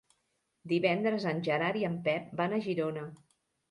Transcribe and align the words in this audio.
Divendres 0.71 1.29
en 1.33 1.43
Gerard 1.51 1.81
i 1.85 1.89
en 1.93 2.01
Pep 2.11 2.35
van 2.43 2.61
a 2.61 2.65
Girona. 2.69 3.09